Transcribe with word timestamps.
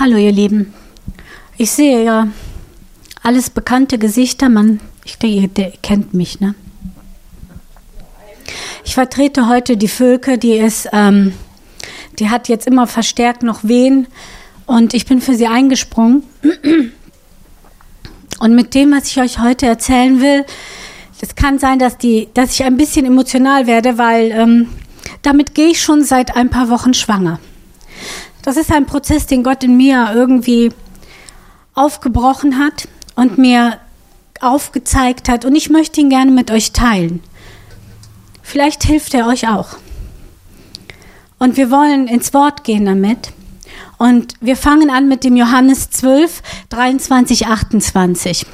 Hallo 0.00 0.16
ihr 0.16 0.30
Lieben. 0.30 0.72
Ich 1.56 1.72
sehe 1.72 2.04
ja 2.04 2.28
alles 3.24 3.50
bekannte 3.50 3.98
Gesichter. 3.98 4.48
Man, 4.48 4.78
ich 5.04 5.18
denke, 5.18 5.50
ihr 5.56 5.72
kennt 5.82 6.14
mich, 6.14 6.38
ne? 6.38 6.54
Ich 8.84 8.94
vertrete 8.94 9.48
heute 9.48 9.76
die 9.76 9.88
Völke, 9.88 10.38
die 10.38 10.52
ist, 10.52 10.88
ähm, 10.92 11.32
die 12.20 12.30
hat 12.30 12.48
jetzt 12.48 12.68
immer 12.68 12.86
verstärkt 12.86 13.42
noch 13.42 13.64
Wehen 13.64 14.06
und 14.66 14.94
ich 14.94 15.04
bin 15.04 15.20
für 15.20 15.34
sie 15.34 15.48
eingesprungen. 15.48 16.22
Und 18.38 18.54
mit 18.54 18.76
dem, 18.76 18.92
was 18.92 19.08
ich 19.08 19.20
euch 19.20 19.40
heute 19.40 19.66
erzählen 19.66 20.20
will, 20.20 20.46
es 21.20 21.34
kann 21.34 21.58
sein, 21.58 21.80
dass 21.80 21.98
die, 21.98 22.28
dass 22.34 22.52
ich 22.52 22.62
ein 22.62 22.76
bisschen 22.76 23.04
emotional 23.04 23.66
werde, 23.66 23.98
weil 23.98 24.30
ähm, 24.30 24.68
damit 25.22 25.56
gehe 25.56 25.70
ich 25.70 25.82
schon 25.82 26.04
seit 26.04 26.36
ein 26.36 26.50
paar 26.50 26.70
Wochen 26.70 26.94
schwanger. 26.94 27.40
Das 28.42 28.56
ist 28.56 28.72
ein 28.72 28.86
Prozess, 28.86 29.26
den 29.26 29.42
Gott 29.42 29.64
in 29.64 29.76
mir 29.76 30.12
irgendwie 30.14 30.70
aufgebrochen 31.74 32.58
hat 32.58 32.88
und 33.14 33.38
mir 33.38 33.78
aufgezeigt 34.40 35.28
hat. 35.28 35.44
Und 35.44 35.54
ich 35.54 35.70
möchte 35.70 36.00
ihn 36.00 36.10
gerne 36.10 36.30
mit 36.30 36.50
euch 36.50 36.72
teilen. 36.72 37.22
Vielleicht 38.42 38.84
hilft 38.84 39.14
er 39.14 39.26
euch 39.26 39.48
auch. 39.48 39.76
Und 41.38 41.56
wir 41.56 41.70
wollen 41.70 42.08
ins 42.08 42.34
Wort 42.34 42.64
gehen 42.64 42.84
damit. 42.84 43.32
Und 43.98 44.34
wir 44.40 44.56
fangen 44.56 44.90
an 44.90 45.08
mit 45.08 45.24
dem 45.24 45.36
Johannes 45.36 45.90
12, 45.90 46.42
23, 46.70 47.46
28. 47.46 48.46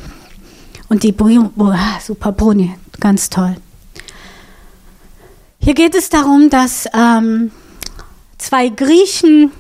Und 0.89 1.03
die 1.03 1.15
oh, 1.19 1.73
super 2.05 2.33
Bruni, 2.33 2.75
ganz 3.01 3.31
toll. 3.31 3.57
Hier 5.59 5.75
geht 5.75 5.95
es 5.95 6.11
darum, 6.11 6.51
dass 6.51 6.87
ähm, 6.93 7.51
zwei 8.39 8.69
Griechen 8.69 9.51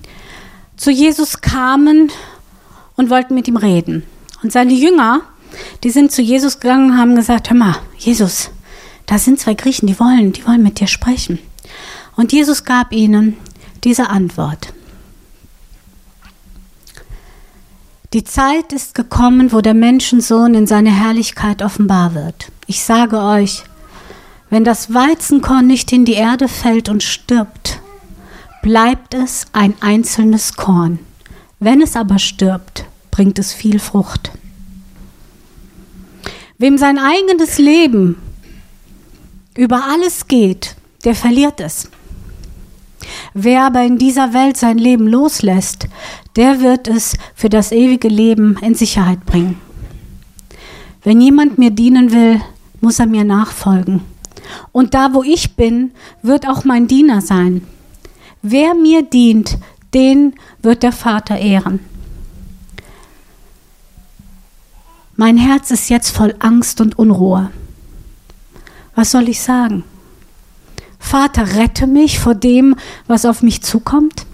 zu 0.77 0.91
Jesus 0.91 1.41
kamen 1.41 2.11
und 2.97 3.11
wollten 3.11 3.35
mit 3.35 3.49
ihm 3.49 3.57
reden. 3.57 4.05
Und 4.43 4.53
seine 4.53 4.73
Jünger, 4.73 5.23
die 5.83 5.91
sind 5.91 6.13
zu 6.13 6.23
Jesus 6.23 6.61
gegangen 6.61 6.91
und 6.91 6.99
haben 6.99 7.17
gesagt, 7.17 7.51
hör 7.51 7.57
mal, 7.57 7.77
Jesus, 7.97 8.51
da 9.07 9.19
sind 9.19 9.39
zwei 9.39 9.55
Griechen, 9.55 9.87
die 9.87 9.99
wollen, 9.99 10.33
die 10.33 10.47
wollen 10.47 10.63
mit 10.63 10.81
dir 10.81 10.87
sprechen. 10.87 11.39
Und 12.17 12.33
Jesus 12.33 12.65
gab 12.65 12.93
ihnen 12.93 13.37
diese 13.83 14.09
Antwort. 14.09 14.73
Die 18.13 18.25
Zeit 18.25 18.73
ist 18.73 18.95
gekommen, 18.95 19.53
wo 19.53 19.61
der 19.61 19.75
Menschensohn 19.75 20.55
in 20.55 20.69
seine 20.69 20.91
Herrlichkeit 20.91 21.63
offenbar 21.63 22.15
wird. 22.15 22.53
Ich 22.67 22.85
sage 22.85 23.21
euch, 23.21 23.65
wenn 24.51 24.63
das 24.63 24.95
Weizenkorn 24.95 25.67
nicht 25.67 25.93
in 25.93 26.05
die 26.05 26.13
Erde 26.13 26.47
fällt 26.47 26.89
und 26.89 27.03
stirbt, 27.03 27.81
bleibt 28.65 29.13
es 29.13 29.45
ein 29.53 29.75
einzelnes 29.81 30.57
Korn. 30.57 30.99
Wenn 31.61 31.83
es 31.83 31.97
aber 31.97 32.19
stirbt, 32.19 32.87
bringt 33.11 33.39
es 33.39 33.53
viel 33.53 33.79
Frucht. 33.79 34.31
Wem 36.57 36.79
sein 36.79 36.99
eigenes 36.99 37.59
Leben 37.59 38.17
über 39.55 39.85
alles 39.85 40.29
geht, 40.29 40.77
der 41.05 41.15
verliert 41.15 41.61
es. 41.61 41.91
Wer 43.35 43.65
aber 43.65 43.83
in 43.83 43.99
dieser 43.99 44.33
Welt 44.33 44.57
sein 44.57 44.79
Leben 44.79 45.09
loslässt, 45.09 45.87
der 46.35 46.63
wird 46.63 46.89
es 46.89 47.19
für 47.35 47.51
das 47.51 47.71
ewige 47.71 48.09
Leben 48.09 48.57
in 48.63 48.75
Sicherheit 48.75 49.27
bringen. 49.27 49.61
Wenn 51.03 51.21
jemand 51.21 51.59
mir 51.59 51.71
dienen 51.71 52.13
will, 52.13 52.41
muss 52.81 52.99
er 52.99 53.07
mir 53.07 53.25
nachfolgen. 53.25 54.01
Und 54.73 54.95
da, 54.95 55.13
wo 55.13 55.23
ich 55.23 55.55
bin, 55.55 55.91
wird 56.23 56.49
auch 56.49 56.65
mein 56.65 56.89
Diener 56.89 57.21
sein. 57.21 57.61
Wer 58.47 58.75
mir 58.75 59.03
dient, 59.03 59.57
den 59.95 60.35
wird 60.61 60.83
der 60.83 60.93
Vater 60.93 61.39
ehren. 61.39 61.81
Mein 65.17 65.39
Herz 65.39 65.71
ist 65.71 65.89
jetzt 65.89 66.11
voll 66.11 66.35
Angst 66.41 66.83
und 66.83 66.99
Unruhe. 66.99 67.51
Was 68.95 69.13
soll 69.13 69.31
ich 69.31 69.41
sagen? 69.41 69.83
Vater, 70.99 71.55
rette 71.55 71.87
mich 71.87 72.19
vor 72.19 72.35
dem, 72.35 72.77
was 73.07 73.25
auf 73.25 73.43
mich 73.43 73.63
zukommt? 73.63 74.27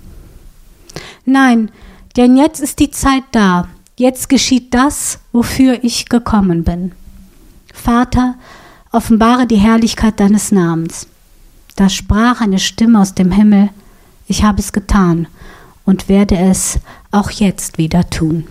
Nein, 1.24 1.70
denn 2.16 2.36
jetzt 2.36 2.60
ist 2.60 2.80
die 2.80 2.90
Zeit 2.90 3.22
da. 3.30 3.68
Jetzt 3.96 4.28
geschieht 4.28 4.74
das, 4.74 5.20
wofür 5.30 5.84
ich 5.84 6.08
gekommen 6.08 6.64
bin. 6.64 6.90
Vater, 7.72 8.34
offenbare 8.90 9.46
die 9.46 9.58
Herrlichkeit 9.58 10.18
deines 10.18 10.50
Namens. 10.50 11.06
Da 11.76 11.88
sprach 11.88 12.40
eine 12.40 12.58
Stimme 12.58 13.00
aus 13.00 13.14
dem 13.14 13.30
Himmel, 13.30 13.70
ich 14.30 14.44
habe 14.44 14.60
es 14.60 14.72
getan 14.72 15.26
und 15.84 16.08
werde 16.08 16.38
es 16.38 16.78
auch 17.10 17.32
jetzt 17.32 17.78
wieder 17.78 18.08
tun. 18.08 18.46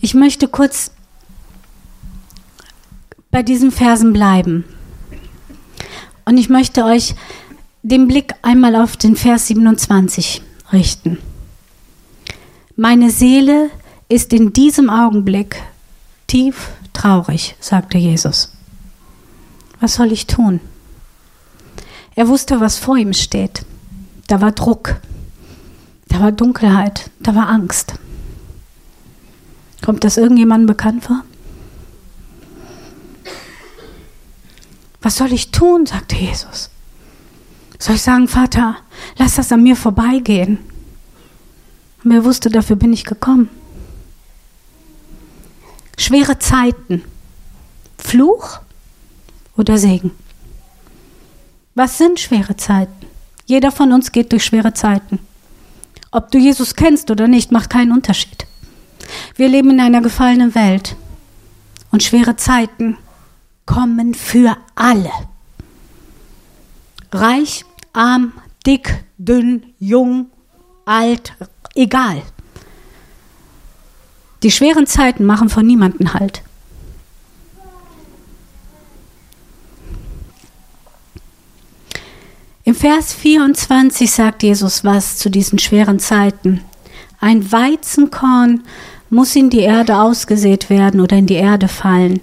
Ich 0.00 0.14
möchte 0.14 0.46
kurz 0.46 0.92
bei 3.32 3.42
diesen 3.42 3.72
Versen 3.72 4.12
bleiben. 4.12 4.64
Und 6.24 6.38
ich 6.38 6.50
möchte 6.50 6.84
euch 6.84 7.16
den 7.82 8.06
Blick 8.06 8.32
einmal 8.42 8.76
auf 8.76 8.96
den 8.96 9.16
Vers 9.16 9.48
27 9.48 10.40
richten. 10.72 11.18
Meine 12.76 13.10
Seele 13.10 13.70
ist 14.08 14.32
in 14.32 14.52
diesem 14.52 14.88
Augenblick 14.88 15.60
tief 16.28 16.68
traurig, 16.92 17.56
sagte 17.58 17.98
Jesus. 17.98 18.52
Was 19.80 19.94
soll 19.94 20.12
ich 20.12 20.28
tun? 20.28 20.60
Er 22.14 22.28
wusste, 22.28 22.60
was 22.60 22.78
vor 22.78 22.96
ihm 22.96 23.12
steht. 23.12 23.64
Da 24.28 24.40
war 24.40 24.52
Druck, 24.52 24.96
da 26.08 26.20
war 26.20 26.32
Dunkelheit, 26.32 27.10
da 27.20 27.34
war 27.34 27.48
Angst. 27.48 27.94
Kommt 29.84 30.04
das 30.04 30.16
irgendjemandem 30.16 30.66
bekannt 30.66 31.04
vor? 31.04 31.24
Was 35.00 35.16
soll 35.16 35.32
ich 35.32 35.50
tun? 35.50 35.86
sagte 35.86 36.14
Jesus. 36.14 36.70
Soll 37.78 37.96
ich 37.96 38.02
sagen, 38.02 38.28
Vater, 38.28 38.76
lass 39.16 39.34
das 39.34 39.50
an 39.50 39.64
mir 39.64 39.74
vorbeigehen? 39.74 40.58
Und 42.04 42.12
er 42.12 42.24
wusste, 42.24 42.48
dafür 42.48 42.76
bin 42.76 42.92
ich 42.92 43.04
gekommen. 43.04 43.48
Schwere 45.98 46.38
Zeiten. 46.38 47.02
Fluch 47.98 48.60
oder 49.56 49.78
Segen? 49.78 50.12
Was 51.74 51.96
sind 51.96 52.20
schwere 52.20 52.56
Zeiten? 52.56 53.06
Jeder 53.46 53.72
von 53.72 53.92
uns 53.92 54.12
geht 54.12 54.32
durch 54.32 54.44
schwere 54.44 54.74
Zeiten. 54.74 55.18
Ob 56.10 56.30
du 56.30 56.38
Jesus 56.38 56.74
kennst 56.76 57.10
oder 57.10 57.28
nicht, 57.28 57.50
macht 57.50 57.70
keinen 57.70 57.92
Unterschied. 57.92 58.46
Wir 59.36 59.48
leben 59.48 59.70
in 59.70 59.80
einer 59.80 60.02
gefallenen 60.02 60.54
Welt 60.54 60.96
und 61.90 62.02
schwere 62.02 62.36
Zeiten 62.36 62.98
kommen 63.64 64.14
für 64.14 64.56
alle. 64.74 65.10
Reich, 67.10 67.64
arm, 67.92 68.32
dick, 68.66 69.04
dünn, 69.18 69.74
jung, 69.78 70.26
alt, 70.84 71.34
egal. 71.74 72.22
Die 74.42 74.50
schweren 74.50 74.86
Zeiten 74.86 75.24
machen 75.24 75.48
von 75.48 75.66
niemanden 75.66 76.12
Halt. 76.14 76.42
Vers 82.82 83.12
24 83.12 84.10
sagt 84.10 84.42
Jesus 84.42 84.82
was 84.82 85.16
zu 85.16 85.30
diesen 85.30 85.60
schweren 85.60 86.00
Zeiten. 86.00 86.62
Ein 87.20 87.52
Weizenkorn 87.52 88.64
muss 89.08 89.36
in 89.36 89.50
die 89.50 89.60
Erde 89.60 90.00
ausgesät 90.00 90.68
werden 90.68 91.00
oder 91.00 91.16
in 91.16 91.28
die 91.28 91.36
Erde 91.36 91.68
fallen. 91.68 92.18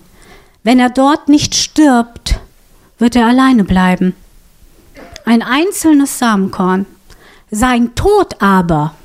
Wenn 0.62 0.82
er 0.82 0.90
dort 0.90 1.30
nicht 1.30 1.56
stirbt, 1.56 2.42
wird 2.98 3.16
er 3.16 3.28
alleine 3.28 3.64
bleiben. 3.64 4.18
Ein 5.24 5.44
einzelnes 5.44 6.20
Samenkorn. 6.20 6.86
Sein 7.50 7.96
Tod 7.96 8.42
aber 8.42 8.96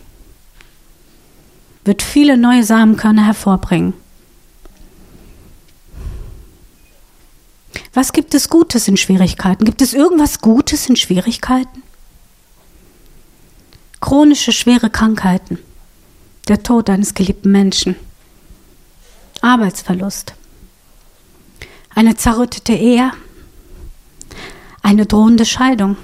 wird 1.85 2.03
viele 2.03 2.37
neue 2.37 2.65
Samenkörner 2.65 3.27
hervorbringen. 3.27 3.95
Was 7.95 8.13
gibt 8.13 8.35
es 8.35 8.49
Gutes 8.49 8.89
in 8.89 8.97
Schwierigkeiten? 8.97 9.65
Gibt 9.65 9.81
es 9.81 9.95
irgendwas 9.95 10.41
Gutes 10.41 10.89
in 10.89 10.97
Schwierigkeiten? 10.97 11.85
Chronische 14.01 14.53
schwere 14.53 14.91
Krankheiten, 14.91 15.59
der 16.49 16.63
Tod 16.63 16.91
eines 16.91 17.15
geliebten 17.15 17.53
Menschen, 17.53 17.97
Arbeitsverlust, 19.41 20.35
eine 21.95 22.17
zerrüttete 22.17 22.75
Ehe, 22.75 23.13
eine 24.83 25.07
drohende 25.07 25.47
Scheidung. 25.47 25.97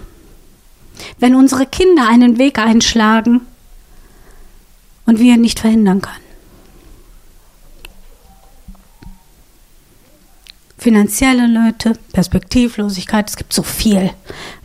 Wenn 1.19 1.35
unsere 1.35 1.67
Kinder 1.67 2.09
einen 2.09 2.39
Weg 2.39 2.59
einschlagen 2.59 3.43
und 5.07 5.19
wir 5.19 5.35
ihn 5.35 5.41
nicht 5.41 5.61
verhindern 5.61 6.01
können. 6.01 6.30
Finanzielle 10.81 11.47
Nöte, 11.47 11.93
Perspektivlosigkeit, 12.15 13.29
es 13.29 13.37
gibt 13.37 13.53
so 13.53 13.63
viel, 13.63 14.11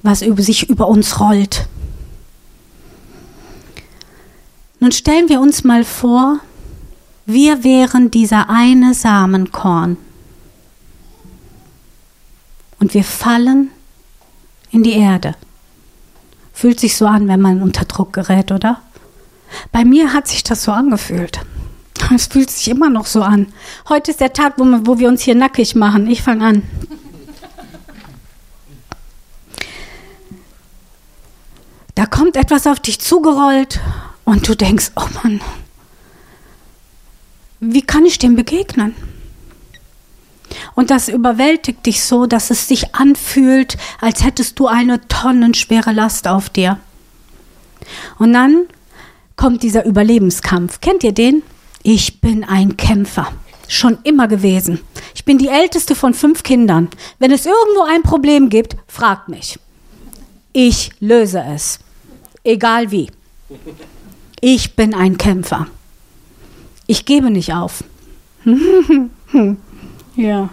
was 0.02 0.22
über 0.22 0.42
sich 0.42 0.70
über 0.70 0.88
uns 0.88 1.20
rollt. 1.20 1.68
Nun 4.80 4.94
stellen 4.94 5.28
wir 5.28 5.42
uns 5.42 5.66
mal 5.66 5.84
vor, 5.84 6.40
wir 7.26 7.66
wären 7.66 8.12
dieser 8.12 8.50
eine 8.50 8.94
Samenkorn. 8.94 9.98
Und 12.80 12.94
wir 12.94 13.04
fallen 13.04 13.72
in 14.72 14.84
die 14.84 14.94
Erde. 14.94 15.36
Fühlt 16.54 16.80
sich 16.80 16.96
so 16.96 17.08
an, 17.08 17.28
wenn 17.28 17.42
man 17.42 17.62
unter 17.62 17.84
Druck 17.84 18.14
gerät, 18.14 18.52
oder? 18.54 18.82
Bei 19.74 19.84
mir 19.84 20.14
hat 20.14 20.28
sich 20.30 20.44
das 20.44 20.64
so 20.64 20.72
angefühlt. 20.72 21.42
Es 22.14 22.28
fühlt 22.28 22.50
sich 22.50 22.70
immer 22.70 22.90
noch 22.90 23.06
so 23.06 23.22
an. 23.24 23.48
Heute 23.90 24.12
ist 24.12 24.20
der 24.20 24.34
Tag, 24.34 24.54
wo 24.58 24.64
wir, 24.64 24.86
wo 24.86 25.00
wir 25.00 25.08
uns 25.08 25.24
hier 25.24 25.36
nackig 25.36 25.76
machen. 25.76 26.08
Ich 26.08 26.22
fange 26.22 26.46
an. 26.46 26.64
Da 31.96 32.06
kommt 32.06 32.36
etwas 32.36 32.68
auf 32.68 32.80
dich 32.80 33.00
zugerollt 33.00 33.80
und 34.26 34.48
du 34.48 34.56
denkst, 34.56 34.92
oh 34.96 35.08
Mann, 35.24 35.42
wie 37.62 37.82
kann 37.82 38.06
ich 38.06 38.20
dem 38.20 38.36
begegnen? 38.36 38.96
Und 40.76 40.92
das 40.92 41.08
überwältigt 41.08 41.86
dich 41.86 42.04
so, 42.04 42.26
dass 42.26 42.52
es 42.52 42.68
sich 42.68 42.94
anfühlt, 42.96 43.78
als 44.02 44.24
hättest 44.24 44.60
du 44.60 44.68
eine 44.68 45.08
tonnenschwere 45.08 45.94
Last 45.94 46.28
auf 46.28 46.50
dir. 46.50 46.80
Und 48.20 48.34
dann 48.34 48.66
kommt 49.38 49.64
dieser 49.64 49.86
Überlebenskampf. 49.86 50.82
Kennt 50.82 51.04
ihr 51.04 51.14
den? 51.14 51.44
Ich 51.88 52.20
bin 52.20 52.44
ein 52.44 52.78
Kämpfer. 52.78 53.32
Schon 53.68 54.00
immer 54.02 54.28
gewesen. 54.28 54.80
Ich 55.14 55.24
bin 55.24 55.38
die 55.38 55.50
älteste 55.50 55.94
von 55.94 56.16
fünf 56.16 56.42
Kindern. 56.42 56.90
Wenn 57.20 57.30
es 57.30 57.46
irgendwo 57.46 57.84
ein 57.84 58.02
Problem 58.02 58.50
gibt, 58.50 58.76
fragt 58.88 59.30
mich. 59.30 59.60
Ich 60.52 60.90
löse 61.00 61.44
es. 61.48 61.78
Egal 62.44 62.90
wie. 62.90 63.12
Ich 64.42 64.76
bin 64.76 64.96
ein 64.96 65.20
Kämpfer. 65.20 65.68
Ich 66.88 67.06
gebe 67.06 67.30
nicht 67.30 67.54
auf. 67.54 67.84
ja. 70.16 70.50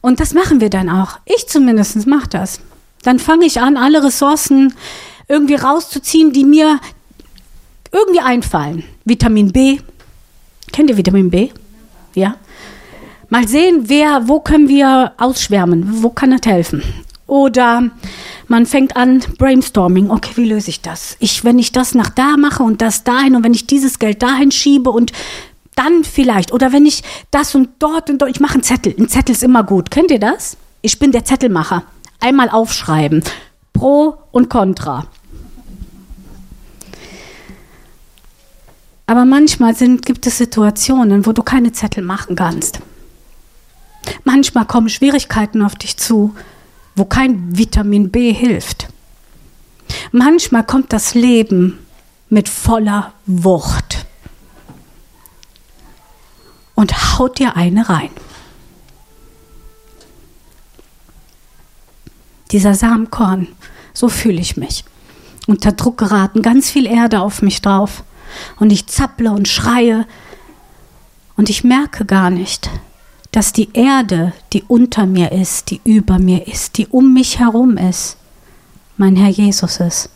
Und 0.00 0.18
das 0.18 0.34
machen 0.34 0.60
wir 0.60 0.70
dann 0.70 0.90
auch. 0.90 1.20
Ich 1.24 1.46
zumindest 1.46 2.04
mache 2.08 2.28
das. 2.30 2.58
Dann 3.04 3.20
fange 3.20 3.46
ich 3.46 3.60
an, 3.60 3.76
alle 3.76 4.02
Ressourcen 4.02 4.74
irgendwie 5.28 5.54
rauszuziehen, 5.54 6.32
die 6.32 6.44
mir 6.44 6.80
irgendwie 7.92 8.20
einfallen. 8.20 8.84
Vitamin 9.04 9.52
B. 9.52 9.78
Kennt 10.72 10.90
ihr 10.90 10.96
Vitamin 10.96 11.30
B? 11.30 11.50
Ja. 12.14 12.36
Mal 13.28 13.48
sehen, 13.48 13.84
wer, 13.86 14.28
wo 14.28 14.40
können 14.40 14.68
wir 14.68 15.12
ausschwärmen? 15.18 16.02
Wo 16.02 16.10
kann 16.10 16.30
das 16.30 16.50
helfen? 16.50 16.82
Oder 17.26 17.90
man 18.46 18.66
fängt 18.66 18.96
an, 18.96 19.22
Brainstorming. 19.38 20.10
Okay, 20.10 20.32
wie 20.36 20.48
löse 20.48 20.70
ich 20.70 20.80
das? 20.80 21.16
Ich, 21.18 21.44
wenn 21.44 21.58
ich 21.58 21.72
das 21.72 21.94
nach 21.94 22.10
da 22.10 22.36
mache 22.36 22.62
und 22.62 22.80
das 22.80 23.02
dahin 23.02 23.34
und 23.34 23.44
wenn 23.44 23.54
ich 23.54 23.66
dieses 23.66 23.98
Geld 23.98 24.22
dahin 24.22 24.52
schiebe 24.52 24.90
und 24.90 25.12
dann 25.74 26.04
vielleicht. 26.04 26.52
Oder 26.52 26.72
wenn 26.72 26.86
ich 26.86 27.02
das 27.30 27.54
und 27.54 27.70
dort 27.80 28.10
und 28.10 28.18
dort, 28.18 28.30
ich 28.30 28.40
mache 28.40 28.54
einen 28.54 28.62
Zettel. 28.62 28.94
Ein 28.98 29.08
Zettel 29.08 29.34
ist 29.34 29.42
immer 29.42 29.64
gut. 29.64 29.90
Kennt 29.90 30.10
ihr 30.10 30.20
das? 30.20 30.56
Ich 30.82 30.98
bin 30.98 31.10
der 31.10 31.24
Zettelmacher. 31.24 31.82
Einmal 32.20 32.48
aufschreiben. 32.48 33.24
Pro 33.72 34.16
und 34.30 34.48
Contra. 34.48 35.06
Aber 39.06 39.24
manchmal 39.24 39.74
sind, 39.76 40.04
gibt 40.04 40.26
es 40.26 40.38
Situationen, 40.38 41.26
wo 41.26 41.32
du 41.32 41.42
keine 41.42 41.72
Zettel 41.72 42.02
machen 42.02 42.34
kannst. 42.34 42.80
Manchmal 44.24 44.66
kommen 44.66 44.88
Schwierigkeiten 44.88 45.62
auf 45.62 45.76
dich 45.76 45.96
zu, 45.96 46.34
wo 46.96 47.04
kein 47.04 47.56
Vitamin 47.56 48.10
B 48.10 48.32
hilft. 48.32 48.88
Manchmal 50.10 50.64
kommt 50.64 50.92
das 50.92 51.14
Leben 51.14 51.78
mit 52.28 52.48
voller 52.48 53.12
Wucht 53.26 54.06
und 56.74 57.18
haut 57.18 57.38
dir 57.38 57.56
eine 57.56 57.88
rein. 57.88 58.10
Dieser 62.50 62.74
Samenkorn, 62.74 63.48
so 63.92 64.08
fühle 64.08 64.40
ich 64.40 64.56
mich. 64.56 64.84
Unter 65.46 65.72
Druck 65.72 65.98
geraten, 65.98 66.42
ganz 66.42 66.70
viel 66.70 66.86
Erde 66.86 67.20
auf 67.20 67.42
mich 67.42 67.62
drauf 67.62 68.02
und 68.58 68.72
ich 68.72 68.86
zapple 68.86 69.30
und 69.30 69.48
schreie 69.48 70.06
und 71.36 71.50
ich 71.50 71.64
merke 71.64 72.04
gar 72.04 72.30
nicht, 72.30 72.70
dass 73.30 73.52
die 73.52 73.68
Erde, 73.74 74.32
die 74.52 74.62
unter 74.62 75.06
mir 75.06 75.32
ist, 75.32 75.70
die 75.70 75.80
über 75.84 76.18
mir 76.18 76.46
ist, 76.46 76.78
die 76.78 76.86
um 76.86 77.12
mich 77.12 77.38
herum 77.38 77.76
ist, 77.76 78.16
mein 78.96 79.16
Herr 79.16 79.28
Jesus 79.28 79.78
ist. 79.78 80.08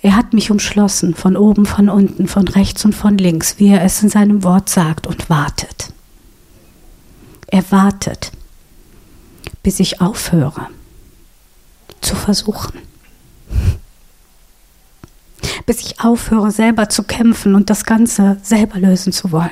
Er 0.00 0.16
hat 0.16 0.32
mich 0.32 0.50
umschlossen, 0.50 1.14
von 1.14 1.36
oben, 1.36 1.66
von 1.66 1.88
unten, 1.88 2.28
von 2.28 2.48
rechts 2.48 2.84
und 2.84 2.94
von 2.94 3.18
links, 3.18 3.58
wie 3.58 3.68
er 3.68 3.82
es 3.82 4.02
in 4.02 4.08
seinem 4.08 4.44
Wort 4.44 4.68
sagt, 4.68 5.06
und 5.06 5.28
wartet. 5.28 5.92
Er 7.48 7.70
wartet, 7.70 8.32
bis 9.62 9.80
ich 9.80 10.00
aufhöre 10.00 10.68
zu 12.00 12.14
versuchen 12.14 12.85
bis 15.66 15.80
ich 15.80 16.00
aufhöre, 16.00 16.50
selber 16.50 16.88
zu 16.88 17.02
kämpfen 17.02 17.54
und 17.54 17.68
das 17.68 17.84
Ganze 17.84 18.38
selber 18.42 18.78
lösen 18.78 19.12
zu 19.12 19.32
wollen. 19.32 19.50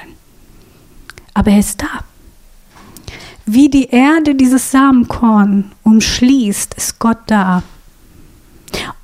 Aber 1.34 1.50
er 1.50 1.58
ist 1.58 1.82
da. 1.82 2.04
Wie 3.46 3.68
die 3.68 3.90
Erde 3.90 4.34
dieses 4.34 4.70
Samenkorn 4.70 5.72
umschließt, 5.82 6.74
ist 6.74 6.98
Gott 6.98 7.18
da. 7.26 7.62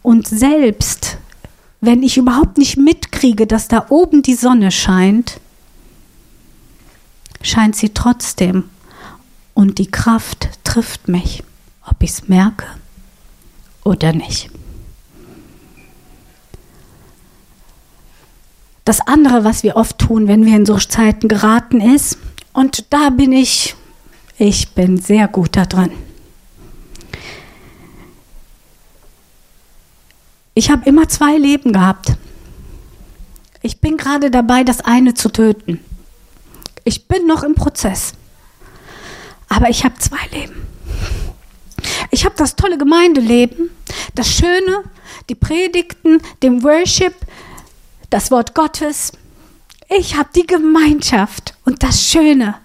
Und 0.02 0.26
selbst 0.26 1.18
wenn 1.80 2.02
ich 2.02 2.16
überhaupt 2.16 2.58
nicht 2.58 2.76
mitkriege, 2.76 3.46
dass 3.46 3.68
da 3.68 3.86
oben 3.88 4.22
die 4.22 4.34
Sonne 4.34 4.70
scheint, 4.70 5.40
scheint 7.42 7.74
sie 7.76 7.90
trotzdem. 7.90 8.64
Und 9.54 9.78
die 9.78 9.90
Kraft 9.90 10.50
trifft 10.64 11.08
mich, 11.08 11.42
ob 11.86 12.02
ich 12.02 12.10
es 12.10 12.28
merke 12.28 12.66
oder 13.82 14.12
nicht. 14.12 14.50
Das 18.90 19.06
andere, 19.06 19.44
was 19.44 19.62
wir 19.62 19.76
oft 19.76 19.98
tun, 19.98 20.26
wenn 20.26 20.44
wir 20.44 20.56
in 20.56 20.66
so 20.66 20.76
Zeiten 20.76 21.28
geraten, 21.28 21.80
ist, 21.80 22.18
und 22.52 22.92
da 22.92 23.10
bin 23.10 23.30
ich, 23.30 23.76
ich 24.36 24.74
bin 24.74 25.00
sehr 25.00 25.28
gut 25.28 25.54
da 25.54 25.64
dran. 25.64 25.92
Ich 30.54 30.72
habe 30.72 30.88
immer 30.88 31.08
zwei 31.08 31.36
Leben 31.36 31.72
gehabt. 31.72 32.14
Ich 33.62 33.78
bin 33.78 33.96
gerade 33.96 34.28
dabei, 34.28 34.64
das 34.64 34.80
eine 34.80 35.14
zu 35.14 35.28
töten. 35.28 35.78
Ich 36.82 37.06
bin 37.06 37.28
noch 37.28 37.44
im 37.44 37.54
Prozess. 37.54 38.14
Aber 39.48 39.70
ich 39.70 39.84
habe 39.84 39.98
zwei 39.98 40.26
Leben. 40.36 40.66
Ich 42.10 42.24
habe 42.24 42.34
das 42.36 42.56
tolle 42.56 42.76
Gemeindeleben, 42.76 43.70
das 44.16 44.34
Schöne, 44.34 44.82
die 45.28 45.36
Predigten, 45.36 46.20
den 46.42 46.64
Worship, 46.64 47.14
das 48.10 48.30
Wort 48.30 48.54
Gottes. 48.54 49.12
Ich 49.88 50.16
habe 50.16 50.28
die 50.34 50.46
Gemeinschaft 50.46 51.54
und 51.64 51.82
das 51.82 52.04
Schöne. 52.04 52.56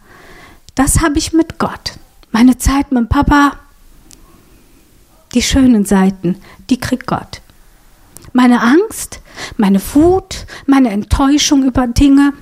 Das 0.74 1.02
habe 1.02 1.18
ich 1.18 1.34
mit 1.34 1.58
Gott. 1.58 1.94
Meine 2.32 2.58
Zeit 2.58 2.92
mit 2.92 3.08
Papa, 3.08 3.54
die 5.34 5.42
schönen 5.42 5.86
Seiten, 5.86 6.42
die 6.70 6.80
kriegt 6.80 7.08
Gott. 7.08 7.42
Meine 8.34 8.62
Angst, 8.62 9.22
meine 9.56 9.82
Wut, 9.94 10.46
meine 10.66 10.90
Enttäuschung 10.90 11.64
über 11.64 11.88
Dinge, 11.88 12.34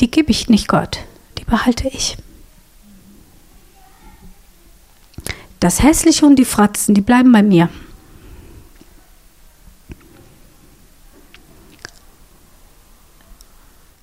die 0.00 0.10
gebe 0.10 0.30
ich 0.30 0.48
nicht 0.48 0.68
Gott, 0.68 1.00
die 1.38 1.44
behalte 1.44 1.88
ich. 1.88 2.16
Das 5.60 5.82
Hässliche 5.82 6.24
und 6.24 6.36
die 6.36 6.44
Fratzen, 6.44 6.94
die 6.94 7.00
bleiben 7.00 7.32
bei 7.32 7.42
mir. 7.42 7.68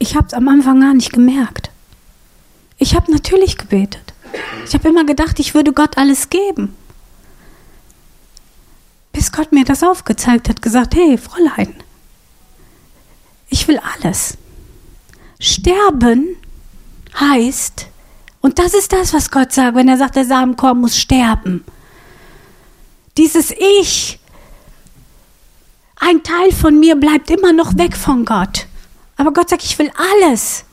Ich 0.06 0.16
habe 0.16 0.28
es 0.28 0.36
am 0.36 0.48
Anfang 0.48 0.82
gar 0.82 0.94
nicht 0.94 1.14
gemerkt. 1.14 1.72
Ich 2.78 2.94
habe 2.94 3.12
natürlich 3.12 3.58
gebetet. 3.58 4.14
Ich 4.68 4.76
habe 4.76 4.90
immer 4.90 5.04
gedacht, 5.04 5.40
ich 5.40 5.56
würde 5.56 5.74
Gott 5.74 5.98
alles 5.98 6.30
geben. 6.30 6.76
Bis 9.12 9.32
Gott 9.32 9.52
mir 9.52 9.66
das 9.66 9.82
aufgezeigt 9.82 10.48
hat, 10.48 10.62
gesagt, 10.62 10.94
hey 10.94 11.18
Fräulein, 11.18 11.74
ich 13.50 13.68
will 13.68 13.82
alles. 13.96 14.38
Sterben 15.40 16.36
heißt, 17.20 17.88
und 18.42 18.60
das 18.60 18.76
ist 18.76 18.94
das, 18.94 19.12
was 19.12 19.32
Gott 19.32 19.54
sagt, 19.54 19.76
wenn 19.76 19.88
er 19.88 19.98
sagt, 19.98 20.18
der 20.18 20.26
Samenkorn 20.26 20.82
muss 20.82 21.00
sterben. 21.00 21.66
Dieses 23.18 23.50
Ich, 23.82 24.20
ein 25.96 26.22
Teil 26.22 26.52
von 26.52 26.80
mir 26.80 26.96
bleibt 26.96 27.32
immer 27.32 27.54
noch 27.54 27.76
weg 27.80 27.98
von 27.98 28.24
Gott. 28.24 28.68
Aber 29.18 29.32
Gott 29.34 29.50
sagt, 29.50 29.64
ich 29.64 29.78
will 29.80 29.92
alles. 29.96 30.66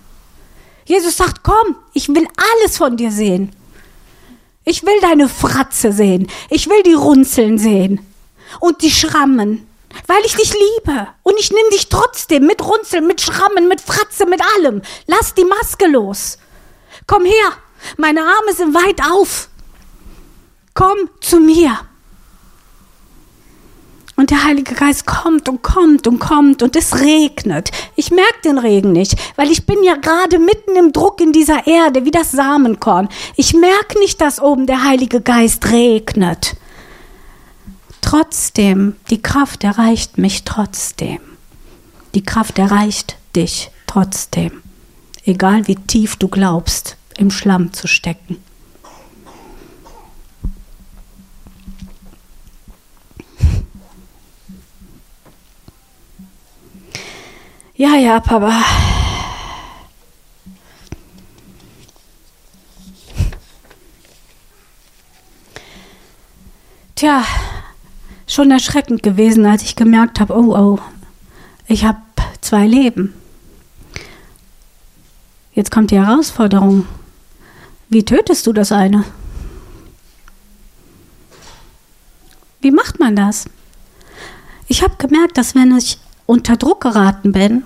Jesus 0.84 1.16
sagt, 1.16 1.42
komm, 1.42 1.76
ich 1.92 2.08
will 2.08 2.26
alles 2.36 2.76
von 2.76 2.96
dir 2.96 3.10
sehen. 3.10 3.54
Ich 4.64 4.84
will 4.84 5.00
deine 5.00 5.28
Fratze 5.28 5.92
sehen. 5.92 6.28
Ich 6.50 6.68
will 6.68 6.82
die 6.82 6.94
Runzeln 6.94 7.58
sehen. 7.58 8.06
Und 8.60 8.82
die 8.82 8.90
Schrammen. 8.90 9.66
weil 10.06 10.24
ich 10.24 10.34
dich 10.36 10.52
liebe. 10.52 11.08
Und 11.22 11.38
ich 11.38 11.50
nehme 11.50 11.70
dich 11.70 11.88
trotzdem 11.88 12.46
mit 12.46 12.64
Runzeln, 12.64 13.06
mit 13.06 13.20
Schrammen, 13.20 13.68
mit 13.68 13.80
Fratze, 13.80 14.26
mit 14.26 14.40
allem. 14.56 14.82
Lass 15.06 15.34
die 15.34 15.44
Maske 15.44 15.86
los. 15.86 16.38
Komm 17.06 17.24
her, 17.24 17.52
meine 17.96 18.22
Arme 18.22 18.54
sind 18.54 18.74
weit 18.74 19.02
auf. 19.02 19.48
Komm 20.74 21.10
zu 21.20 21.40
mir. 21.40 21.78
Und 24.22 24.30
der 24.30 24.44
Heilige 24.44 24.76
Geist 24.76 25.04
kommt 25.04 25.48
und 25.48 25.62
kommt 25.62 26.06
und 26.06 26.20
kommt 26.20 26.62
und 26.62 26.76
es 26.76 27.00
regnet. 27.00 27.72
Ich 27.96 28.12
merke 28.12 28.40
den 28.44 28.56
Regen 28.56 28.92
nicht, 28.92 29.16
weil 29.34 29.50
ich 29.50 29.66
bin 29.66 29.82
ja 29.82 29.96
gerade 29.96 30.38
mitten 30.38 30.76
im 30.76 30.92
Druck 30.92 31.20
in 31.20 31.32
dieser 31.32 31.66
Erde, 31.66 32.04
wie 32.04 32.12
das 32.12 32.30
Samenkorn. 32.30 33.08
Ich 33.34 33.52
merke 33.52 33.98
nicht, 33.98 34.20
dass 34.20 34.40
oben 34.40 34.68
der 34.68 34.84
Heilige 34.84 35.20
Geist 35.20 35.72
regnet. 35.72 36.54
Trotzdem, 38.00 38.94
die 39.10 39.20
Kraft 39.20 39.64
erreicht 39.64 40.18
mich 40.18 40.44
trotzdem. 40.44 41.18
Die 42.14 42.22
Kraft 42.22 42.60
erreicht 42.60 43.16
dich 43.34 43.72
trotzdem. 43.88 44.62
Egal 45.24 45.66
wie 45.66 45.74
tief 45.74 46.14
du 46.14 46.28
glaubst, 46.28 46.96
im 47.18 47.32
Schlamm 47.32 47.72
zu 47.72 47.88
stecken. 47.88 48.40
Ja, 57.82 57.96
ja, 57.96 58.20
Papa. 58.20 58.62
Tja, 66.94 67.24
schon 68.28 68.52
erschreckend 68.52 69.02
gewesen, 69.02 69.44
als 69.46 69.64
ich 69.64 69.74
gemerkt 69.74 70.20
habe, 70.20 70.32
oh, 70.32 70.56
oh, 70.56 70.78
ich 71.66 71.84
habe 71.84 71.98
zwei 72.40 72.68
Leben. 72.68 73.14
Jetzt 75.52 75.72
kommt 75.72 75.90
die 75.90 76.00
Herausforderung. 76.00 76.86
Wie 77.88 78.04
tötest 78.04 78.46
du 78.46 78.52
das 78.52 78.70
eine? 78.70 79.04
Wie 82.60 82.70
macht 82.70 83.00
man 83.00 83.16
das? 83.16 83.46
Ich 84.68 84.84
habe 84.84 84.94
gemerkt, 84.98 85.36
dass 85.36 85.56
wenn 85.56 85.76
ich 85.76 85.98
unter 86.26 86.56
Druck 86.56 86.82
geraten 86.82 87.32
bin, 87.32 87.64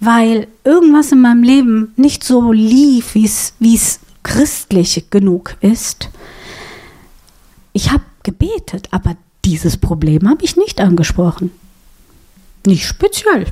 weil 0.00 0.48
irgendwas 0.64 1.12
in 1.12 1.20
meinem 1.20 1.42
Leben 1.42 1.92
nicht 1.96 2.24
so 2.24 2.52
lief, 2.52 3.14
wie 3.14 3.24
es 3.24 4.00
christlich 4.22 5.10
genug 5.10 5.56
ist. 5.60 6.08
Ich 7.72 7.92
habe 7.92 8.02
gebetet, 8.22 8.88
aber 8.90 9.16
dieses 9.44 9.76
Problem 9.76 10.28
habe 10.28 10.44
ich 10.44 10.56
nicht 10.56 10.80
angesprochen. 10.80 11.50
Nicht 12.66 12.86
speziell. 12.86 13.46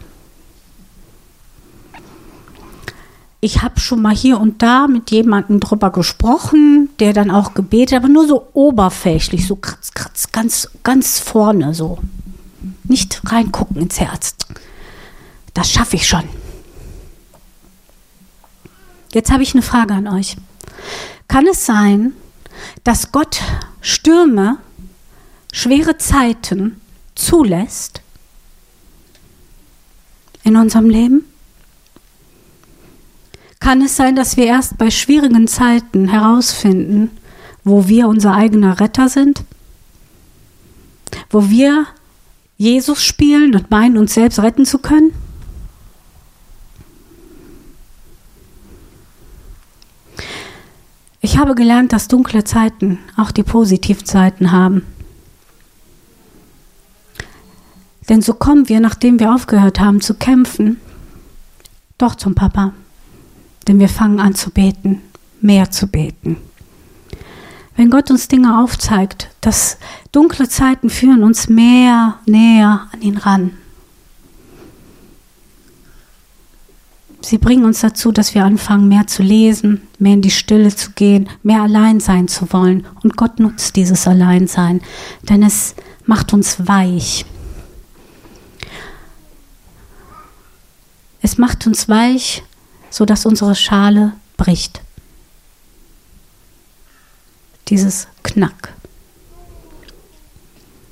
Ich 3.40 3.62
habe 3.62 3.78
schon 3.78 4.02
mal 4.02 4.14
hier 4.14 4.40
und 4.40 4.62
da 4.62 4.88
mit 4.88 5.12
jemandem 5.12 5.60
drüber 5.60 5.90
gesprochen, 5.90 6.88
der 6.98 7.12
dann 7.12 7.30
auch 7.30 7.54
gebetet, 7.54 7.98
aber 7.98 8.08
nur 8.08 8.26
so 8.26 8.48
oberflächlich, 8.52 9.46
so 9.46 9.54
kratz, 9.54 9.92
kratz, 9.94 10.32
ganz, 10.32 10.68
ganz 10.82 11.20
vorne 11.20 11.72
so. 11.72 11.98
Nicht 12.84 13.22
reingucken 13.24 13.76
ins 13.76 14.00
Herz. 14.00 14.34
Das 15.54 15.70
schaffe 15.70 15.96
ich 15.96 16.06
schon. 16.06 16.24
Jetzt 19.12 19.30
habe 19.30 19.42
ich 19.42 19.54
eine 19.54 19.62
Frage 19.62 19.94
an 19.94 20.06
euch. 20.06 20.36
Kann 21.28 21.46
es 21.46 21.64
sein, 21.64 22.12
dass 22.84 23.12
Gott 23.12 23.40
Stürme, 23.80 24.58
schwere 25.52 25.98
Zeiten 25.98 26.80
zulässt 27.14 28.02
in 30.44 30.56
unserem 30.56 30.90
Leben? 30.90 31.24
Kann 33.60 33.82
es 33.82 33.96
sein, 33.96 34.14
dass 34.14 34.36
wir 34.36 34.46
erst 34.46 34.78
bei 34.78 34.90
schwierigen 34.90 35.48
Zeiten 35.48 36.08
herausfinden, 36.08 37.10
wo 37.64 37.88
wir 37.88 38.08
unser 38.08 38.34
eigener 38.34 38.78
Retter 38.80 39.08
sind? 39.08 39.42
Wo 41.30 41.50
wir 41.50 41.86
Jesus 42.56 43.02
spielen 43.02 43.54
und 43.54 43.70
meinen, 43.70 43.98
uns 43.98 44.14
selbst 44.14 44.38
retten 44.38 44.64
zu 44.64 44.78
können? 44.78 45.12
Ich 51.38 51.40
habe 51.40 51.54
gelernt, 51.54 51.92
dass 51.92 52.08
dunkle 52.08 52.42
Zeiten 52.42 52.98
auch 53.16 53.30
die 53.30 53.44
Positivzeiten 53.44 54.50
haben. 54.50 54.82
Denn 58.08 58.22
so 58.22 58.34
kommen 58.34 58.68
wir, 58.68 58.80
nachdem 58.80 59.20
wir 59.20 59.32
aufgehört 59.32 59.78
haben 59.78 60.00
zu 60.00 60.14
kämpfen, 60.14 60.80
doch 61.96 62.16
zum 62.16 62.34
Papa. 62.34 62.72
Denn 63.68 63.78
wir 63.78 63.88
fangen 63.88 64.18
an 64.18 64.34
zu 64.34 64.50
beten, 64.50 65.00
mehr 65.40 65.70
zu 65.70 65.86
beten. 65.86 66.38
Wenn 67.76 67.90
Gott 67.90 68.10
uns 68.10 68.26
Dinge 68.26 68.58
aufzeigt, 68.58 69.28
dass 69.40 69.78
dunkle 70.10 70.48
Zeiten 70.48 70.90
führen 70.90 71.22
uns 71.22 71.48
mehr, 71.48 72.18
näher 72.26 72.88
an 72.92 73.00
ihn 73.00 73.16
ran. 73.16 73.52
Sie 77.20 77.38
bringen 77.38 77.64
uns 77.64 77.80
dazu, 77.80 78.12
dass 78.12 78.34
wir 78.34 78.44
anfangen, 78.44 78.88
mehr 78.88 79.06
zu 79.06 79.22
lesen, 79.22 79.82
mehr 79.98 80.14
in 80.14 80.22
die 80.22 80.30
Stille 80.30 80.74
zu 80.74 80.92
gehen, 80.92 81.28
mehr 81.42 81.62
allein 81.62 82.00
sein 82.00 82.28
zu 82.28 82.52
wollen. 82.52 82.86
Und 83.02 83.16
Gott 83.16 83.40
nutzt 83.40 83.76
dieses 83.76 84.06
Alleinsein, 84.06 84.80
denn 85.28 85.42
es 85.42 85.74
macht 86.06 86.32
uns 86.32 86.66
weich. 86.68 87.26
Es 91.20 91.38
macht 91.38 91.66
uns 91.66 91.88
weich, 91.88 92.44
sodass 92.90 93.26
unsere 93.26 93.54
Schale 93.54 94.12
bricht. 94.36 94.80
Dieses 97.68 98.06
Knack. 98.22 98.72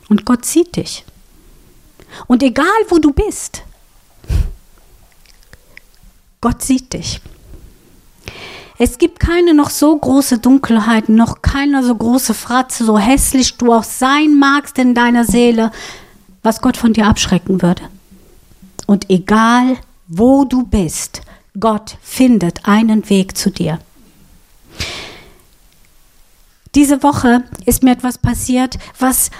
Und 0.09 0.25
Gott 0.25 0.45
sieht 0.45 0.77
dich. 0.77 1.05
Und 2.27 2.43
egal 2.43 2.67
wo 2.89 2.99
du 2.99 3.13
bist, 3.13 3.63
Gott 6.47 6.63
sieht 6.63 6.93
dich. 6.93 7.21
Es 8.79 8.99
gibt 8.99 9.19
keine 9.19 9.53
noch 9.53 9.69
so 9.69 9.97
große 9.97 10.39
Dunkelheit, 10.39 11.09
noch 11.09 11.43
keine 11.43 11.83
so 11.83 11.93
große 11.93 12.35
Fratze, 12.35 12.85
so 12.85 12.97
hässlich 12.97 13.57
du 13.57 13.73
auch 13.73 13.83
sein 13.83 14.39
magst 14.39 14.79
in 14.79 14.95
deiner 14.95 15.25
Seele, 15.25 15.73
was 16.45 16.61
Gott 16.61 16.77
von 16.77 16.93
dir 16.93 17.09
abschrecken 17.09 17.63
würde. 17.63 17.83
Und 18.87 19.11
egal 19.11 19.77
wo 20.07 20.45
du 20.45 20.63
bist, 20.63 21.23
Gott 21.59 21.97
findet 22.01 22.69
einen 22.69 23.11
Weg 23.11 23.37
zu 23.37 23.51
dir. 23.51 23.81
Diese 26.77 27.03
Woche 27.03 27.43
ist 27.65 27.83
mir 27.83 27.91
etwas 27.91 28.19
passiert, 28.19 28.79
was 29.01 29.33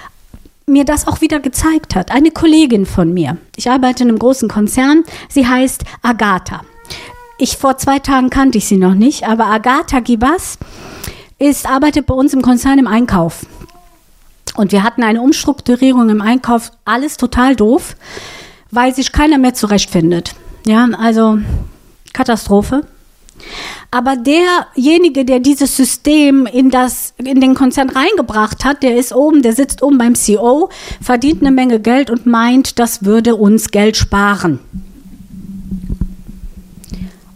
mir 0.65 0.83
das 0.83 1.07
auch 1.07 1.21
wieder 1.21 1.39
gezeigt 1.39 1.95
hat. 1.95 2.11
Eine 2.11 2.31
Kollegin 2.31 2.85
von 2.85 3.13
mir. 3.13 3.37
Ich 3.55 3.69
arbeite 3.69 4.03
in 4.03 4.09
einem 4.09 4.19
großen 4.19 4.49
Konzern. 4.49 5.05
Sie 5.29 5.47
heißt 5.47 5.85
Agatha. 6.01 6.65
Ich 7.39 7.57
vor 7.57 7.77
zwei 7.77 7.99
Tagen 7.99 8.31
kannte 8.31 8.57
ich 8.57 8.67
sie 8.67 8.77
noch 8.77 8.95
nicht, 8.95 9.27
aber 9.27 9.45
Agatha 9.45 9.99
Gibas 9.99 10.57
ist, 11.37 11.69
arbeitet 11.69 12.07
bei 12.07 12.15
uns 12.15 12.33
im 12.33 12.41
Konzern 12.41 12.79
im 12.79 12.87
Einkauf. 12.87 13.45
Und 14.55 14.71
wir 14.71 14.81
hatten 14.81 15.03
eine 15.03 15.21
Umstrukturierung 15.21 16.09
im 16.09 16.21
Einkauf, 16.21 16.71
alles 16.83 17.15
total 17.15 17.55
doof, 17.55 17.95
weil 18.71 18.95
sich 18.95 19.11
keiner 19.11 19.37
mehr 19.37 19.53
zurechtfindet. 19.53 20.33
Ja, 20.65 20.87
also 20.99 21.37
Katastrophe. 22.11 22.87
Aber 23.91 24.15
derjenige, 24.15 25.23
der 25.23 25.39
dieses 25.39 25.77
System 25.77 26.47
in, 26.47 26.71
das, 26.71 27.13
in 27.17 27.39
den 27.39 27.53
Konzern 27.53 27.91
reingebracht 27.91 28.65
hat, 28.65 28.81
der 28.81 28.97
ist 28.97 29.13
oben, 29.13 29.43
der 29.43 29.53
sitzt 29.53 29.83
oben 29.83 29.99
beim 29.99 30.15
CEO, 30.15 30.69
verdient 30.99 31.41
eine 31.41 31.51
Menge 31.51 31.79
Geld 31.79 32.09
und 32.09 32.25
meint, 32.25 32.79
das 32.79 33.05
würde 33.05 33.35
uns 33.35 33.69
Geld 33.69 33.95
sparen. 33.95 34.59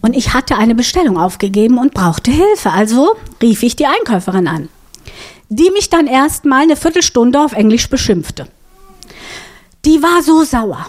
Und 0.01 0.15
ich 0.15 0.34
hatte 0.34 0.58
eine 0.58 0.75
Bestellung 0.75 1.17
aufgegeben 1.17 1.77
und 1.77 1.93
brauchte 1.93 2.31
Hilfe. 2.31 2.72
Also 2.72 3.15
rief 3.41 3.63
ich 3.63 3.75
die 3.75 3.86
Einkäuferin 3.86 4.48
an, 4.48 4.70
die 5.50 5.70
mich 5.72 5.89
dann 5.89 6.08
erstmal 6.08 6.63
eine 6.63 6.75
Viertelstunde 6.75 7.39
auf 7.39 7.53
Englisch 7.53 7.89
beschimpfte. 7.89 8.48
Die 9.86 10.01
war 10.01 10.22
so 10.24 10.43
sauer. 10.43 10.88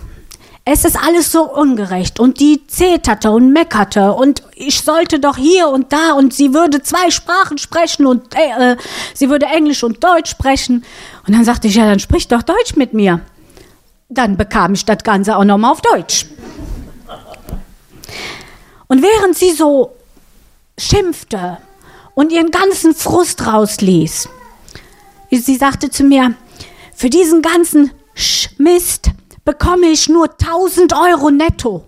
Es 0.65 0.85
ist 0.85 0.97
alles 0.97 1.33
so 1.33 1.43
ungerecht 1.43 2.21
und 2.21 2.39
die 2.39 2.65
zeterte 2.69 3.33
und 3.33 3.53
meckerte 3.53 4.13
und 4.13 4.45
ich 4.55 4.81
sollte 4.83 5.19
doch 5.19 5.37
hier 5.37 5.69
und 5.69 5.93
da 5.93 6.13
und 6.13 6.33
sie 6.33 6.55
würde 6.55 6.81
zwei 6.83 7.11
Sprachen 7.11 7.59
sprechen 7.59 8.07
und 8.07 8.33
äh, 8.37 8.73
äh 8.73 8.77
sie 9.13 9.29
würde 9.29 9.47
Englisch 9.47 9.83
und 9.83 10.05
Deutsch 10.05 10.31
sprechen. 10.31 10.85
Und 11.27 11.35
dann 11.35 11.45
sagte 11.45 11.67
ich, 11.67 11.75
ja, 11.75 11.87
dann 11.87 11.99
sprich 11.99 12.29
doch 12.29 12.43
Deutsch 12.43 12.77
mit 12.77 12.93
mir. 12.95 13.21
Dann 14.09 14.37
bekam 14.37 14.75
ich 14.75 14.85
das 14.85 14.99
Ganze 15.03 15.37
auch 15.37 15.45
nochmal 15.45 15.73
auf 15.73 15.81
Deutsch. 15.81 16.27
Und 18.93 19.01
während 19.01 19.35
sie 19.39 19.53
so 19.53 19.97
schimpfte 20.77 21.57
und 22.15 22.31
ihren 22.31 22.51
ganzen 22.51 22.95
Frust 22.95 23.47
rausließ, 23.47 24.29
sie 25.31 25.57
sagte 25.57 25.89
zu 25.89 26.05
mir, 26.05 26.35
für 26.95 27.09
diesen 27.09 27.41
ganzen 27.41 27.91
Schmarrn 28.15 28.53
Mist, 28.59 29.13
bekomme 29.47 29.87
ich 29.87 30.11
nur 30.11 30.31
1000 30.31 30.93
Euro 30.93 31.31
netto. 31.31 31.87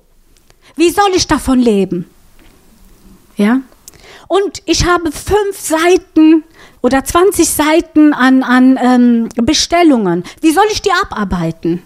Wie 0.77 0.89
soll 0.89 1.11
ich 1.15 1.27
davon 1.27 1.59
leben? 1.59 2.09
Ja? 3.37 3.61
Und 4.27 4.63
ich 4.65 4.87
habe 4.87 5.13
fünf 5.13 5.61
Seiten 5.61 6.43
oder 6.81 7.05
20 7.05 7.47
Seiten 7.47 8.15
an, 8.15 8.43
an 8.43 8.79
ähm, 8.83 9.29
Bestellungen. 9.37 10.25
Wie 10.41 10.53
soll 10.53 10.65
ich 10.73 10.81
die 10.81 10.91
abarbeiten? 10.91 11.83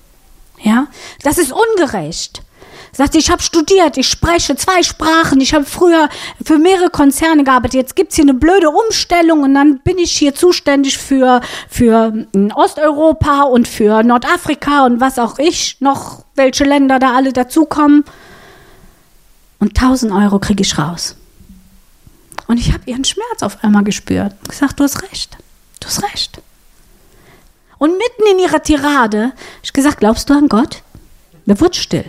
Ja? 0.63 0.87
Das 1.25 1.39
ist 1.39 1.53
ungerecht. 1.53 2.43
Sagt, 2.92 3.14
ich 3.14 3.30
habe 3.30 3.42
studiert, 3.42 3.97
ich 3.97 4.09
spreche 4.09 4.57
zwei 4.57 4.83
Sprachen, 4.83 5.40
ich 5.40 5.54
habe 5.54 5.64
früher 5.64 6.09
für 6.45 6.59
mehrere 6.59 6.90
Konzerne 6.90 7.45
gearbeitet. 7.45 7.75
Jetzt 7.75 7.97
gibt's 7.97 8.16
hier 8.16 8.25
eine 8.25 8.35
blöde 8.35 8.71
Umstellung 8.71 9.42
und 9.42 9.54
dann 9.54 9.78
bin 9.80 9.99
ich 9.99 10.12
hier 10.12 10.35
zuständig 10.35 10.99
für, 10.99 11.40
für 11.68 12.26
hm, 12.35 12.52
Osteuropa 12.54 13.42
und 13.42 13.68
für 13.68 14.02
Nordafrika 14.02 14.87
und 14.87 15.00
was 15.00 15.18
auch 15.18 15.38
ich 15.38 15.76
noch, 15.80 16.25
welche 16.35 16.64
Länder 16.64 16.99
da 16.99 17.14
alle 17.14 17.33
dazukommen. 17.33 18.04
Und 19.61 19.80
1000 19.80 20.12
Euro 20.12 20.38
kriege 20.38 20.62
ich 20.62 20.78
raus. 20.78 21.16
Und 22.47 22.59
ich 22.59 22.73
habe 22.73 22.83
ihren 22.87 23.04
Schmerz 23.04 23.42
auf 23.42 23.62
einmal 23.62 23.85
gespürt. 23.85 24.35
Gesagt, 24.49 24.80
du 24.80 24.85
hast 24.85 25.02
recht. 25.02 25.37
Du 25.80 25.87
hast 25.88 26.02
recht. 26.02 26.40
Und 27.78 27.92
mitten 27.92 28.33
in 28.33 28.38
ihrer 28.40 28.62
Tirade, 28.62 29.33
ich 29.62 29.73
gesagt, 29.73 29.99
glaubst 29.99 30.28
du 30.28 30.35
an 30.35 30.49
Gott? 30.49 30.83
Da 31.47 31.59
wurde 31.61 31.78
still. 31.78 32.04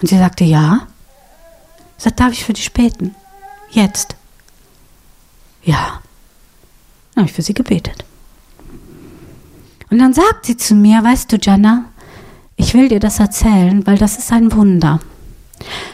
Und 0.00 0.08
sie 0.08 0.18
sagte, 0.18 0.44
ja. 0.44 0.86
Ich 1.98 2.04
sagte, 2.04 2.22
darf 2.22 2.32
ich 2.32 2.44
für 2.44 2.52
dich 2.52 2.72
beten? 2.72 3.14
Jetzt. 3.70 4.16
Ja. 5.62 6.00
Dann 7.14 7.22
habe 7.22 7.30
ich 7.30 7.32
für 7.32 7.42
sie 7.42 7.54
gebetet. 7.54 8.04
Und 9.90 9.98
dann 9.98 10.12
sagt 10.12 10.46
sie 10.46 10.56
zu 10.56 10.74
mir, 10.74 11.02
weißt 11.02 11.32
du, 11.32 11.38
Jana, 11.40 11.86
ich 12.56 12.74
will 12.74 12.88
dir 12.88 13.00
das 13.00 13.20
erzählen, 13.20 13.86
weil 13.86 13.98
das 13.98 14.18
ist 14.18 14.32
ein 14.32 14.52
Wunder. 14.52 15.00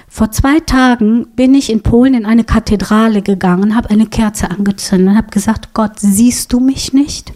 Vor 0.08 0.30
zwei 0.30 0.60
Tagen 0.60 1.26
bin 1.34 1.54
ich 1.54 1.70
in 1.70 1.82
Polen 1.82 2.14
in 2.14 2.26
eine 2.26 2.44
Kathedrale 2.44 3.22
gegangen, 3.22 3.74
habe 3.76 3.90
eine 3.90 4.06
Kerze 4.06 4.50
angezündet 4.50 5.08
und 5.08 5.16
habe 5.16 5.30
gesagt, 5.30 5.74
Gott, 5.74 5.92
siehst 5.98 6.52
du 6.52 6.60
mich 6.60 6.92
nicht? 6.92 7.32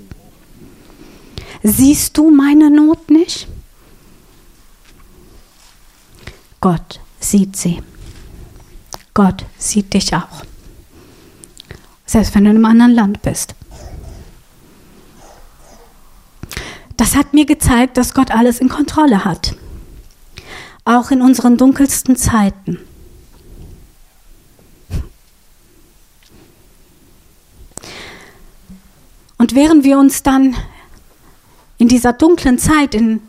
Siehst 1.62 2.18
du 2.18 2.30
meine 2.30 2.70
Not 2.70 3.10
nicht? 3.10 3.48
Gott 6.66 6.98
sieht 7.20 7.54
sie. 7.54 7.80
Gott 9.14 9.44
sieht 9.56 9.94
dich 9.94 10.12
auch. 10.12 10.42
Selbst 12.06 12.34
wenn 12.34 12.42
du 12.42 12.50
in 12.50 12.56
einem 12.56 12.64
anderen 12.64 12.92
Land 12.92 13.22
bist. 13.22 13.54
Das 16.96 17.14
hat 17.14 17.34
mir 17.34 17.46
gezeigt, 17.46 17.96
dass 17.96 18.14
Gott 18.14 18.32
alles 18.32 18.58
in 18.58 18.68
Kontrolle 18.68 19.24
hat. 19.24 19.54
Auch 20.84 21.12
in 21.12 21.22
unseren 21.22 21.56
dunkelsten 21.56 22.16
Zeiten. 22.16 22.80
Und 29.38 29.54
während 29.54 29.84
wir 29.84 30.00
uns 30.00 30.24
dann 30.24 30.56
in 31.78 31.86
dieser 31.86 32.12
dunklen 32.12 32.58
Zeit 32.58 32.96
in, 32.96 33.20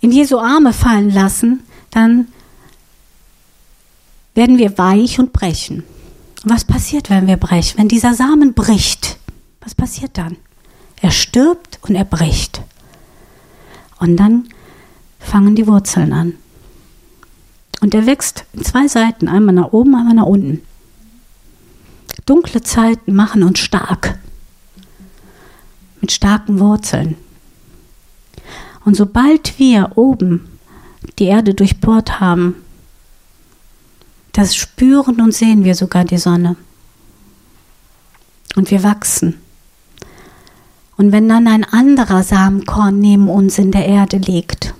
in 0.00 0.10
Jesu 0.10 0.38
Arme 0.38 0.72
fallen 0.72 1.10
lassen, 1.10 1.64
dann 1.90 2.31
werden 4.34 4.58
wir 4.58 4.78
weich 4.78 5.18
und 5.18 5.32
brechen. 5.32 5.84
was 6.44 6.64
passiert, 6.64 7.08
wenn 7.10 7.26
wir 7.26 7.36
brechen? 7.36 7.78
Wenn 7.78 7.88
dieser 7.88 8.14
Samen 8.14 8.54
bricht, 8.54 9.18
was 9.60 9.74
passiert 9.74 10.18
dann? 10.18 10.36
Er 11.00 11.10
stirbt 11.10 11.78
und 11.82 11.94
er 11.94 12.04
bricht. 12.04 12.62
Und 14.00 14.16
dann 14.16 14.48
fangen 15.20 15.54
die 15.54 15.66
Wurzeln 15.66 16.12
an. 16.12 16.34
Und 17.80 17.94
er 17.94 18.06
wächst 18.06 18.44
in 18.52 18.64
zwei 18.64 18.88
Seiten, 18.88 19.28
einmal 19.28 19.54
nach 19.54 19.72
oben, 19.72 19.94
einmal 19.94 20.14
nach 20.14 20.26
unten. 20.26 20.62
Dunkle 22.26 22.62
Zeiten 22.62 23.14
machen 23.14 23.42
uns 23.42 23.58
stark. 23.58 24.18
Mit 26.00 26.12
starken 26.12 26.58
Wurzeln. 26.58 27.16
Und 28.84 28.96
sobald 28.96 29.58
wir 29.58 29.92
oben 29.96 30.48
die 31.18 31.24
Erde 31.26 31.54
durchbohrt 31.54 32.20
haben, 32.20 32.56
das 34.32 34.56
spüren 34.56 35.20
und 35.20 35.32
sehen 35.32 35.64
wir 35.64 35.74
sogar 35.74 36.04
die 36.04 36.18
Sonne. 36.18 36.56
Und 38.56 38.70
wir 38.70 38.82
wachsen. 38.82 39.40
Und 40.96 41.12
wenn 41.12 41.28
dann 41.28 41.48
ein 41.48 41.64
anderer 41.64 42.22
Samenkorn 42.22 42.98
neben 42.98 43.28
uns 43.28 43.58
in 43.58 43.72
der 43.72 43.86
Erde 43.86 44.18
liegt, 44.18 44.74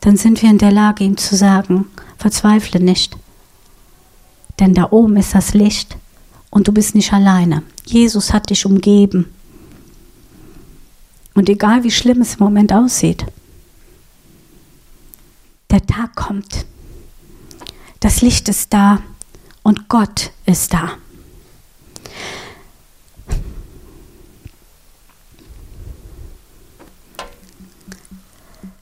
dann 0.00 0.16
sind 0.16 0.42
wir 0.42 0.50
in 0.50 0.58
der 0.58 0.72
Lage, 0.72 1.04
ihm 1.04 1.16
zu 1.16 1.36
sagen, 1.36 1.86
verzweifle 2.18 2.80
nicht. 2.80 3.16
Denn 4.58 4.74
da 4.74 4.90
oben 4.90 5.16
ist 5.16 5.34
das 5.34 5.54
Licht 5.54 5.96
und 6.50 6.68
du 6.68 6.72
bist 6.72 6.94
nicht 6.94 7.12
alleine. 7.12 7.62
Jesus 7.84 8.32
hat 8.32 8.50
dich 8.50 8.66
umgeben. 8.66 9.26
Und 11.34 11.48
egal 11.48 11.82
wie 11.84 11.90
schlimm 11.90 12.20
es 12.20 12.34
im 12.34 12.44
Moment 12.44 12.72
aussieht, 12.72 13.24
der 15.70 15.84
Tag 15.86 16.14
kommt. 16.14 16.66
Das 18.02 18.20
Licht 18.20 18.48
ist 18.48 18.74
da 18.74 18.98
und 19.62 19.88
Gott 19.88 20.32
ist 20.44 20.74
da. 20.74 20.90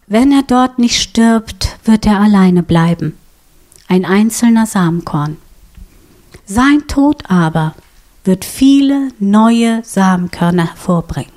Wenn 0.06 0.32
er 0.32 0.42
dort 0.42 0.78
nicht 0.78 0.98
stirbt, 0.98 1.76
wird 1.84 2.06
er 2.06 2.18
alleine 2.18 2.62
bleiben, 2.62 3.14
ein 3.88 4.06
einzelner 4.06 4.64
Samenkorn. 4.64 5.36
Sein 6.46 6.86
Tod 6.88 7.24
aber 7.28 7.74
wird 8.24 8.46
viele 8.46 9.10
neue 9.18 9.84
Samenkörner 9.84 10.68
hervorbringen. 10.68 11.30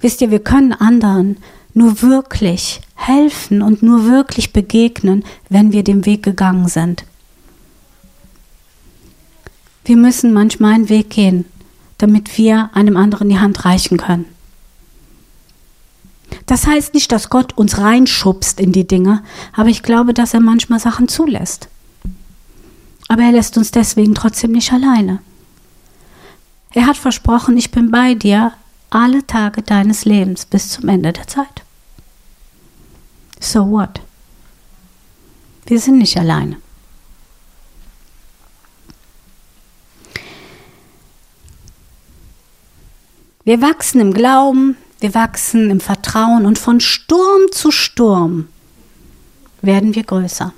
Wisst 0.00 0.22
ihr, 0.22 0.30
wir 0.30 0.42
können 0.42 0.72
anderen 0.72 1.36
nur 1.74 2.00
wirklich 2.00 2.80
helfen 3.06 3.62
und 3.62 3.82
nur 3.82 4.06
wirklich 4.06 4.52
begegnen, 4.52 5.24
wenn 5.48 5.72
wir 5.72 5.84
den 5.84 6.06
Weg 6.06 6.22
gegangen 6.22 6.68
sind. 6.68 7.04
Wir 9.84 9.96
müssen 9.96 10.32
manchmal 10.32 10.74
einen 10.74 10.88
Weg 10.88 11.10
gehen, 11.10 11.44
damit 11.98 12.36
wir 12.36 12.70
einem 12.74 12.96
anderen 12.96 13.28
die 13.28 13.38
Hand 13.38 13.64
reichen 13.64 13.98
können. 13.98 14.24
Das 16.46 16.66
heißt 16.66 16.94
nicht, 16.94 17.10
dass 17.12 17.30
Gott 17.30 17.56
uns 17.56 17.78
reinschubst 17.78 18.60
in 18.60 18.72
die 18.72 18.86
Dinge, 18.86 19.22
aber 19.52 19.68
ich 19.68 19.82
glaube, 19.82 20.14
dass 20.14 20.34
er 20.34 20.40
manchmal 20.40 20.80
Sachen 20.80 21.08
zulässt. 21.08 21.68
Aber 23.08 23.22
er 23.22 23.32
lässt 23.32 23.56
uns 23.56 23.70
deswegen 23.70 24.14
trotzdem 24.14 24.52
nicht 24.52 24.72
alleine. 24.72 25.20
Er 26.72 26.86
hat 26.86 26.96
versprochen, 26.96 27.56
ich 27.56 27.70
bin 27.70 27.90
bei 27.90 28.14
dir 28.14 28.52
alle 28.90 29.26
Tage 29.26 29.62
deines 29.62 30.04
Lebens 30.04 30.46
bis 30.46 30.70
zum 30.70 30.88
Ende 30.88 31.12
der 31.12 31.26
Zeit. 31.26 31.65
So 33.40 33.70
what? 33.70 34.00
Wir 35.66 35.80
sind 35.80 35.98
nicht 35.98 36.16
alleine. 36.16 36.56
Wir 43.44 43.62
wachsen 43.62 44.00
im 44.00 44.12
Glauben, 44.12 44.76
wir 44.98 45.14
wachsen 45.14 45.70
im 45.70 45.80
Vertrauen 45.80 46.46
und 46.46 46.58
von 46.58 46.80
Sturm 46.80 47.42
zu 47.52 47.70
Sturm 47.70 48.48
werden 49.62 49.94
wir 49.94 50.02
größer. 50.02 50.52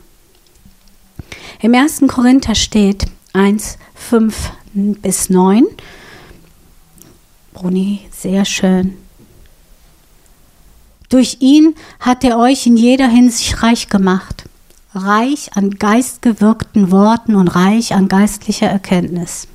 Im 1.60 1.74
1. 1.74 2.04
Korinther 2.06 2.54
steht 2.54 3.06
1, 3.32 3.78
5 3.94 4.52
bis 4.72 5.28
9. 5.28 5.66
Bruni, 7.52 8.08
sehr 8.10 8.44
schön. 8.44 8.96
Durch 11.08 11.38
ihn 11.40 11.74
hat 12.00 12.22
er 12.22 12.38
euch 12.38 12.66
in 12.66 12.76
jeder 12.76 13.08
Hinsicht 13.08 13.62
reich 13.62 13.88
gemacht, 13.88 14.44
reich 14.94 15.50
an 15.54 15.70
geistgewirkten 15.70 16.90
Worten 16.90 17.34
und 17.34 17.48
reich 17.48 17.94
an 17.94 18.08
geistlicher 18.08 18.66
Erkenntnis. 18.66 19.48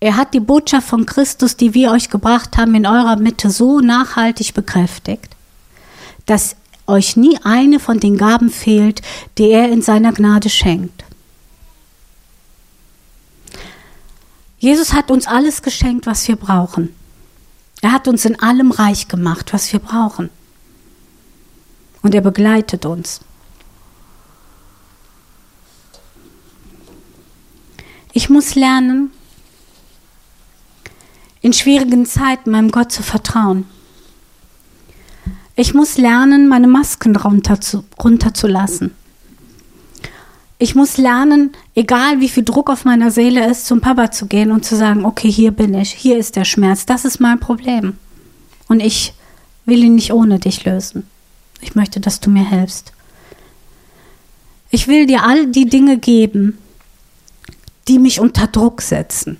Er 0.00 0.16
hat 0.16 0.32
die 0.32 0.40
Botschaft 0.40 0.86
von 0.86 1.06
Christus, 1.06 1.56
die 1.56 1.74
wir 1.74 1.90
euch 1.90 2.08
gebracht 2.08 2.56
haben, 2.56 2.76
in 2.76 2.86
eurer 2.86 3.16
Mitte 3.16 3.50
so 3.50 3.80
nachhaltig 3.80 4.54
bekräftigt, 4.54 5.34
dass 6.26 6.54
euch 6.86 7.16
nie 7.16 7.36
eine 7.42 7.80
von 7.80 7.98
den 7.98 8.16
Gaben 8.16 8.50
fehlt, 8.50 9.02
die 9.38 9.50
er 9.50 9.68
in 9.70 9.82
seiner 9.82 10.12
Gnade 10.12 10.50
schenkt. 10.50 11.04
Jesus 14.58 14.92
hat 14.92 15.10
uns 15.10 15.26
alles 15.26 15.62
geschenkt, 15.62 16.06
was 16.06 16.26
wir 16.26 16.36
brauchen. 16.36 16.94
Er 17.80 17.92
hat 17.92 18.08
uns 18.08 18.24
in 18.24 18.40
allem 18.40 18.72
reich 18.72 19.06
gemacht, 19.08 19.52
was 19.52 19.72
wir 19.72 19.78
brauchen. 19.78 20.30
Und 22.02 22.14
er 22.14 22.20
begleitet 22.20 22.84
uns. 22.84 23.20
Ich 28.12 28.28
muss 28.28 28.56
lernen, 28.56 29.12
in 31.40 31.52
schwierigen 31.52 32.04
Zeiten 32.04 32.50
meinem 32.50 32.72
Gott 32.72 32.90
zu 32.90 33.04
vertrauen. 33.04 33.64
Ich 35.54 35.72
muss 35.72 35.98
lernen, 35.98 36.48
meine 36.48 36.66
Masken 36.66 37.14
runterzulassen. 37.16 38.94
Ich 40.60 40.74
muss 40.74 40.96
lernen, 40.96 41.52
egal 41.76 42.20
wie 42.20 42.28
viel 42.28 42.44
Druck 42.44 42.68
auf 42.68 42.84
meiner 42.84 43.12
Seele 43.12 43.48
ist, 43.48 43.66
zum 43.66 43.80
Papa 43.80 44.10
zu 44.10 44.26
gehen 44.26 44.50
und 44.50 44.64
zu 44.64 44.76
sagen, 44.76 45.04
okay, 45.04 45.30
hier 45.30 45.52
bin 45.52 45.72
ich, 45.74 45.92
hier 45.92 46.18
ist 46.18 46.34
der 46.34 46.44
Schmerz, 46.44 46.84
das 46.84 47.04
ist 47.04 47.20
mein 47.20 47.38
Problem. 47.38 47.96
Und 48.66 48.80
ich 48.80 49.14
will 49.66 49.84
ihn 49.84 49.94
nicht 49.94 50.12
ohne 50.12 50.40
dich 50.40 50.64
lösen. 50.64 51.06
Ich 51.60 51.76
möchte, 51.76 52.00
dass 52.00 52.18
du 52.18 52.28
mir 52.28 52.48
hilfst. 52.48 52.92
Ich 54.70 54.88
will 54.88 55.06
dir 55.06 55.24
all 55.24 55.46
die 55.46 55.66
Dinge 55.66 55.96
geben, 55.96 56.58
die 57.86 57.98
mich 57.98 58.20
unter 58.20 58.48
Druck 58.48 58.82
setzen. 58.82 59.38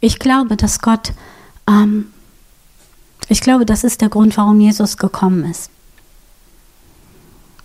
Ich 0.00 0.18
glaube, 0.18 0.56
dass 0.56 0.80
Gott 0.80 1.12
ähm, 1.68 2.12
ich 3.28 3.40
glaube, 3.40 3.66
das 3.66 3.84
ist 3.84 4.00
der 4.00 4.08
Grund, 4.08 4.36
warum 4.36 4.60
Jesus 4.60 4.96
gekommen 4.96 5.44
ist. 5.44 5.70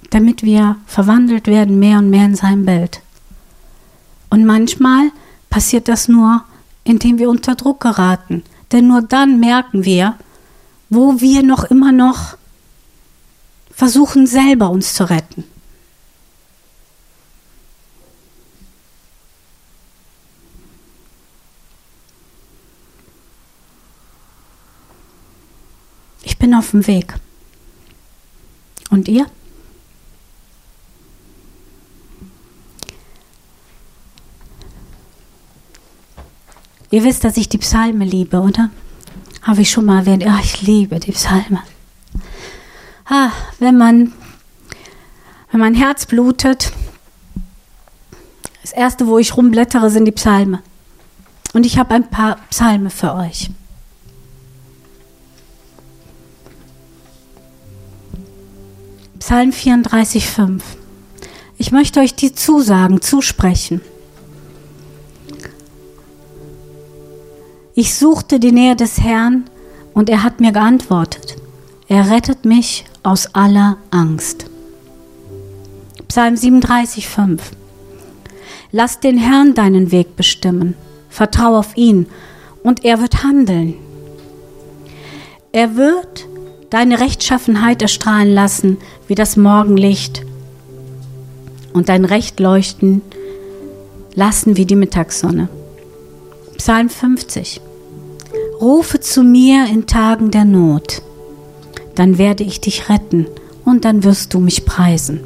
Damit 0.10 0.44
wir 0.44 0.78
verwandelt 0.86 1.48
werden 1.48 1.80
mehr 1.80 2.00
und 2.00 2.10
mehr 2.10 2.26
in 2.26 2.36
sein 2.36 2.66
Bild. 2.66 3.02
Und 4.30 4.46
manchmal 4.46 5.12
passiert 5.50 5.88
das 5.88 6.08
nur, 6.08 6.44
indem 6.84 7.18
wir 7.18 7.30
unter 7.30 7.56
Druck 7.56 7.82
geraten. 7.82 8.44
Denn 8.72 8.88
nur 8.88 9.02
dann 9.02 9.40
merken 9.40 9.86
wir, 9.86 10.16
wo 10.90 11.20
wir 11.20 11.44
noch 11.44 11.66
immer 11.66 11.92
noch 11.92 12.38
versuchen, 13.72 14.26
selber 14.26 14.70
uns 14.70 14.94
zu 14.94 15.10
retten. 15.10 15.44
Ich 26.24 26.38
bin 26.38 26.54
auf 26.68 26.72
dem 26.72 26.88
Weg. 26.88 27.14
Und 28.90 29.08
ihr? 29.08 29.26
Ihr 36.90 37.04
wisst, 37.04 37.24
dass 37.24 37.38
ich 37.38 37.48
die 37.48 37.58
Psalme 37.58 38.06
liebe, 38.06 38.40
oder? 38.40 38.70
Habe 39.44 39.62
ich 39.62 39.72
schon 39.72 39.86
mal 39.86 40.00
erwähnt. 40.00 40.24
Ja, 40.24 40.40
ich 40.42 40.62
liebe 40.62 41.00
die 41.00 41.12
Psalme. 41.12 41.62
Ah, 43.06 43.32
wenn 43.60 43.78
man, 43.78 44.14
wenn 45.52 45.60
mein 45.62 45.74
Herz 45.74 46.06
blutet, 46.06 46.74
das 48.62 48.74
erste, 48.74 49.08
wo 49.08 49.18
ich 49.18 49.38
rumblättere, 49.38 49.90
sind 49.90 50.06
die 50.06 50.12
Psalme. 50.12 50.62
Und 51.54 51.66
ich 51.66 51.78
habe 51.78 51.96
ein 51.96 52.10
paar 52.10 52.38
Psalme 52.50 52.90
für 52.90 53.14
euch. 53.16 53.50
Psalm 59.28 59.50
34,5. 59.50 60.62
Ich 61.58 61.74
möchte 61.74 62.00
euch 62.00 62.16
die 62.16 62.34
Zusagen 62.34 63.02
zusprechen. 63.02 63.82
Ich 67.76 67.94
suchte 67.96 68.40
die 68.40 68.54
Nähe 68.54 68.78
des 68.78 69.02
Herrn 69.02 69.44
und 69.94 70.10
er 70.10 70.24
hat 70.24 70.40
mir 70.40 70.54
geantwortet. 70.54 71.36
Er 71.90 72.10
rettet 72.10 72.46
mich 72.46 72.86
aus 73.04 73.36
aller 73.36 73.76
Angst. 73.92 74.46
Psalm 76.08 76.36
37,5. 76.36 77.40
Lass 78.72 79.02
den 79.02 79.18
Herrn 79.18 79.54
deinen 79.54 79.92
Weg 79.92 80.16
bestimmen. 80.16 80.74
Vertrau 81.10 81.58
auf 81.58 81.76
ihn 81.76 82.06
und 82.64 82.86
er 82.86 83.02
wird 83.02 83.26
handeln. 83.26 83.74
Er 85.52 85.76
wird 85.76 86.26
deine 86.70 87.02
Rechtschaffenheit 87.02 87.82
erstrahlen 87.82 88.34
lassen 88.34 88.78
wie 89.08 89.16
das 89.16 89.38
Morgenlicht 89.38 90.26
und 91.74 91.90
dein 91.90 92.06
Recht 92.06 92.40
leuchten 92.40 93.02
lassen 94.14 94.58
wie 94.58 94.66
die 94.66 94.76
Mittagssonne. 94.76 95.48
Psalm 96.58 96.90
50. 96.90 97.62
Rufe 98.60 99.00
zu 99.00 99.22
mir 99.22 99.68
in 99.72 99.86
Tagen 99.86 100.32
der 100.32 100.44
Not, 100.44 101.04
dann 101.94 102.18
werde 102.18 102.44
ich 102.44 102.60
dich 102.60 102.90
retten 102.90 103.28
und 103.64 103.86
dann 103.86 104.04
wirst 104.04 104.34
du 104.34 104.40
mich 104.40 104.66
preisen. 104.66 105.20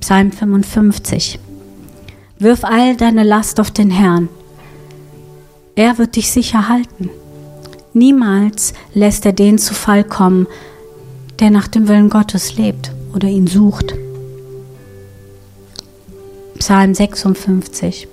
Psalm 0.00 0.32
55. 0.32 1.38
Wirf 2.40 2.64
all 2.64 2.96
deine 2.96 3.22
Last 3.22 3.60
auf 3.60 3.70
den 3.70 3.90
Herrn. 3.90 4.28
Er 5.76 5.98
wird 5.98 6.16
dich 6.16 6.32
sicher 6.32 6.68
halten. 6.68 7.08
Niemals 7.94 8.74
lässt 8.94 9.24
er 9.24 9.32
den 9.32 9.58
zu 9.58 9.74
Fall 9.74 10.02
kommen, 10.02 10.48
der 11.40 11.50
nach 11.50 11.68
dem 11.68 11.88
Willen 11.88 12.10
Gottes 12.10 12.56
lebt 12.56 12.92
oder 13.14 13.28
ihn 13.28 13.46
sucht. 13.46 13.94
Psalm 16.58 16.94
56. 16.94 18.08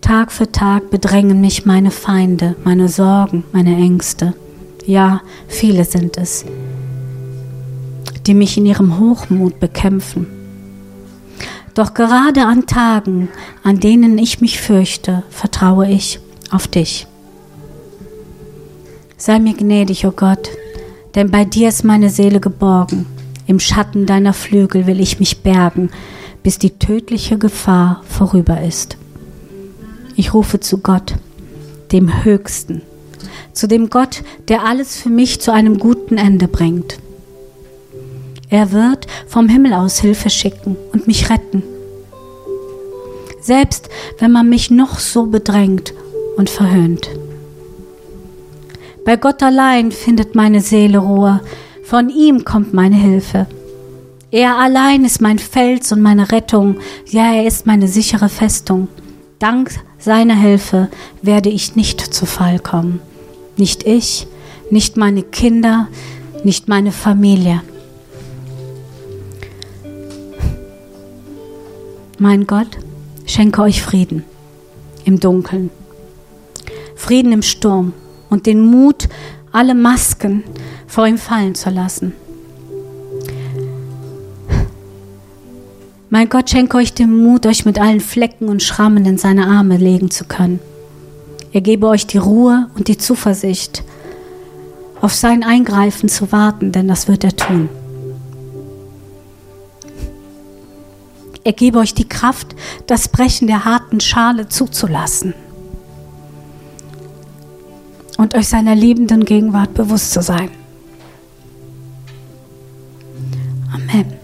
Tag 0.00 0.32
für 0.32 0.50
Tag 0.50 0.90
bedrängen 0.90 1.40
mich 1.40 1.66
meine 1.66 1.90
Feinde, 1.90 2.56
meine 2.64 2.88
Sorgen, 2.88 3.44
meine 3.52 3.76
Ängste. 3.76 4.34
Ja, 4.86 5.20
viele 5.46 5.84
sind 5.84 6.16
es, 6.16 6.44
die 8.26 8.34
mich 8.34 8.56
in 8.56 8.66
ihrem 8.66 8.98
Hochmut 8.98 9.60
bekämpfen. 9.60 10.26
Doch 11.74 11.94
gerade 11.94 12.46
an 12.46 12.66
Tagen, 12.66 13.28
an 13.62 13.78
denen 13.78 14.18
ich 14.18 14.40
mich 14.40 14.60
fürchte, 14.60 15.22
vertraue 15.30 15.88
ich 15.88 16.18
auf 16.50 16.66
dich. 16.66 17.06
Sei 19.16 19.38
mir 19.38 19.54
gnädig, 19.54 20.04
o 20.06 20.08
oh 20.08 20.12
Gott, 20.16 20.48
denn 21.18 21.32
bei 21.32 21.44
dir 21.44 21.68
ist 21.68 21.82
meine 21.82 22.10
Seele 22.10 22.38
geborgen. 22.38 23.04
Im 23.48 23.58
Schatten 23.58 24.06
deiner 24.06 24.32
Flügel 24.32 24.86
will 24.86 25.00
ich 25.00 25.18
mich 25.18 25.42
bergen, 25.42 25.90
bis 26.44 26.58
die 26.58 26.78
tödliche 26.78 27.38
Gefahr 27.38 28.04
vorüber 28.08 28.62
ist. 28.62 28.96
Ich 30.14 30.32
rufe 30.32 30.60
zu 30.60 30.78
Gott, 30.78 31.14
dem 31.90 32.22
Höchsten, 32.22 32.82
zu 33.52 33.66
dem 33.66 33.90
Gott, 33.90 34.22
der 34.46 34.64
alles 34.64 34.96
für 34.96 35.08
mich 35.08 35.40
zu 35.40 35.52
einem 35.52 35.80
guten 35.80 36.18
Ende 36.18 36.46
bringt. 36.46 37.00
Er 38.48 38.70
wird 38.70 39.08
vom 39.26 39.48
Himmel 39.48 39.72
aus 39.72 39.98
Hilfe 39.98 40.30
schicken 40.30 40.76
und 40.92 41.08
mich 41.08 41.30
retten. 41.30 41.64
Selbst 43.40 43.88
wenn 44.20 44.30
man 44.30 44.48
mich 44.48 44.70
noch 44.70 45.00
so 45.00 45.26
bedrängt 45.26 45.92
und 46.36 46.48
verhöhnt. 46.48 47.10
Bei 49.08 49.16
Gott 49.16 49.42
allein 49.42 49.90
findet 49.90 50.34
meine 50.34 50.60
Seele 50.60 50.98
Ruhe, 50.98 51.40
von 51.82 52.10
ihm 52.10 52.44
kommt 52.44 52.74
meine 52.74 52.96
Hilfe. 52.96 53.46
Er 54.30 54.58
allein 54.58 55.02
ist 55.02 55.22
mein 55.22 55.38
Fels 55.38 55.90
und 55.92 56.02
meine 56.02 56.30
Rettung, 56.30 56.76
ja, 57.06 57.32
er 57.32 57.46
ist 57.46 57.64
meine 57.64 57.88
sichere 57.88 58.28
Festung. 58.28 58.88
Dank 59.38 59.70
seiner 59.98 60.34
Hilfe 60.34 60.90
werde 61.22 61.48
ich 61.48 61.74
nicht 61.74 62.02
zu 62.02 62.26
Fall 62.26 62.58
kommen. 62.58 63.00
Nicht 63.56 63.86
ich, 63.86 64.26
nicht 64.70 64.98
meine 64.98 65.22
Kinder, 65.22 65.88
nicht 66.44 66.68
meine 66.68 66.92
Familie. 66.92 67.62
Mein 72.18 72.46
Gott, 72.46 72.76
schenke 73.24 73.62
euch 73.62 73.80
Frieden 73.80 74.26
im 75.06 75.18
Dunkeln, 75.18 75.70
Frieden 76.94 77.32
im 77.32 77.40
Sturm, 77.40 77.94
und 78.30 78.46
den 78.46 78.60
Mut, 78.60 79.08
alle 79.52 79.74
Masken 79.74 80.44
vor 80.86 81.06
ihm 81.06 81.18
fallen 81.18 81.54
zu 81.54 81.70
lassen. 81.70 82.12
Mein 86.10 86.28
Gott, 86.28 86.48
schenke 86.48 86.78
euch 86.78 86.94
den 86.94 87.14
Mut, 87.22 87.44
euch 87.44 87.66
mit 87.66 87.78
allen 87.78 88.00
Flecken 88.00 88.48
und 88.48 88.62
Schrammen 88.62 89.04
in 89.04 89.18
seine 89.18 89.46
Arme 89.46 89.76
legen 89.76 90.10
zu 90.10 90.24
können. 90.24 90.58
Er 91.52 91.60
gebe 91.60 91.86
euch 91.86 92.06
die 92.06 92.18
Ruhe 92.18 92.68
und 92.76 92.88
die 92.88 92.98
Zuversicht, 92.98 93.82
auf 95.00 95.14
sein 95.14 95.44
Eingreifen 95.44 96.08
zu 96.08 96.32
warten, 96.32 96.72
denn 96.72 96.88
das 96.88 97.08
wird 97.08 97.24
er 97.24 97.36
tun. 97.36 97.68
Er 101.44 101.52
gebe 101.52 101.78
euch 101.78 101.94
die 101.94 102.08
Kraft, 102.08 102.54
das 102.86 103.08
Brechen 103.08 103.46
der 103.46 103.64
harten 103.64 104.00
Schale 104.00 104.48
zuzulassen 104.48 105.34
und 108.18 108.34
euch 108.34 108.48
seiner 108.48 108.74
liebenden 108.74 109.24
Gegenwart 109.24 109.72
bewusst 109.72 110.12
zu 110.12 110.20
sein. 110.20 110.50
Amen. 113.72 114.17